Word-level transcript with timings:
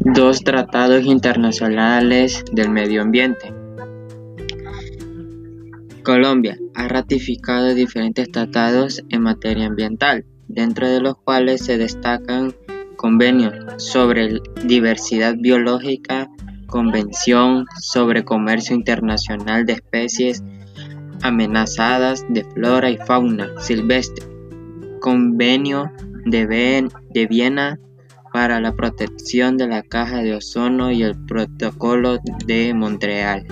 dos 0.00 0.40
tratados 0.42 1.04
internacionales 1.04 2.44
del 2.52 2.70
medio 2.70 3.02
ambiente. 3.02 3.52
Colombia 6.02 6.56
ha 6.74 6.88
ratificado 6.88 7.74
diferentes 7.74 8.30
tratados 8.30 9.02
en 9.10 9.22
materia 9.22 9.66
ambiental, 9.66 10.24
dentro 10.48 10.88
de 10.88 11.00
los 11.00 11.16
cuales 11.16 11.64
se 11.64 11.78
destacan 11.78 12.54
convenios 12.96 13.54
sobre 13.82 14.40
diversidad 14.64 15.34
biológica, 15.38 16.28
Convención 16.66 17.66
sobre 17.80 18.24
Comercio 18.24 18.76
Internacional 18.76 19.66
de 19.66 19.72
Especies 19.74 20.44
Amenazadas 21.22 22.24
de 22.28 22.44
Flora 22.44 22.90
y 22.90 22.96
Fauna 22.96 23.50
Silvestre, 23.60 24.24
Convenio 25.00 25.90
de, 26.26 26.88
de 27.10 27.26
Viena 27.26 27.78
para 28.32 28.60
la 28.60 28.74
protección 28.74 29.56
de 29.56 29.68
la 29.68 29.82
caja 29.82 30.22
de 30.22 30.34
ozono 30.34 30.90
y 30.90 31.02
el 31.02 31.16
Protocolo 31.26 32.18
de 32.46 32.74
Montreal. 32.74 33.46